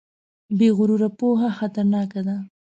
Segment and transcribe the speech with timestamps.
[0.57, 2.35] بې غروره پوهه خطرناکه ده.